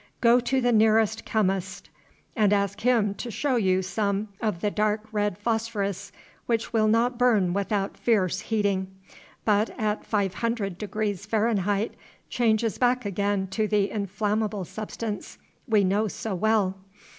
Go 0.19 0.39
to 0.39 0.59
the 0.59 0.71
nearest 0.71 1.25
chemist 1.25 1.91
and 2.35 2.51
ask 2.53 2.81
him 2.81 3.13
to 3.13 3.29
show 3.29 3.55
you 3.55 3.83
some 3.83 4.29
of 4.41 4.61
the 4.61 4.71
dark 4.71 5.01
red 5.11 5.37
phosphorus 5.37 6.11
which 6.47 6.73
will 6.73 6.87
not 6.87 7.19
burn 7.19 7.53
without 7.53 7.95
fierce 7.97 8.39
heating, 8.39 8.87
but 9.45 9.69
at 9.79 10.03
500 10.03 10.79
deg. 10.79 11.17
Fahrenheit, 11.19 11.93
changes 12.31 12.79
back 12.79 13.05
again 13.05 13.45
to 13.49 13.67
the 13.67 13.91
inflammable 13.91 14.65
substance 14.65 15.37
we 15.67 15.83
know 15.83 16.07
so 16.07 16.33
well. 16.33 16.77